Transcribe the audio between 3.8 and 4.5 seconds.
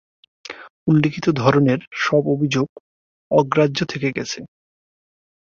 থেকে গেছে।